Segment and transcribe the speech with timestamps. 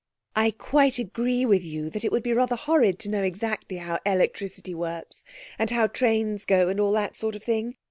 [0.35, 3.99] 'I quite agree with you that it would be rather horrid to know exactly how
[4.03, 5.23] electricity works,
[5.59, 7.75] and how trains go, and all that sort of thing.